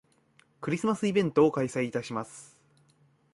[0.61, 2.57] クリスマスイベントを開催いたします